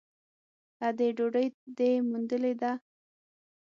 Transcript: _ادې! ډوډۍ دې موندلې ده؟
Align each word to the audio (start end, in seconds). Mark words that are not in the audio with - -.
_ادې! 0.87 1.07
ډوډۍ 1.17 1.47
دې 1.77 1.89
موندلې 2.09 2.53
ده؟ 2.61 2.71